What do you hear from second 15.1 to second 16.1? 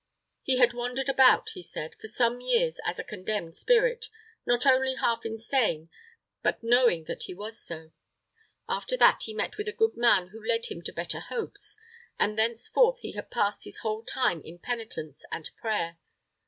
and prayer.